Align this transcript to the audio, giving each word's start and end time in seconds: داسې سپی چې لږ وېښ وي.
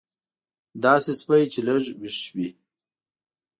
داسې 0.83 1.11
سپی 1.19 1.43
چې 1.53 1.59
لږ 1.67 1.83
وېښ 1.99 2.19
وي. 2.35 2.49